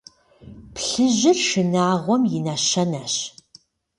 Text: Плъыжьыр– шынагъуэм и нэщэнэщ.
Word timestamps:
Плъыжьыр– 0.75 1.37
шынагъуэм 1.47 2.23
и 2.37 2.39
нэщэнэщ. 2.45 3.15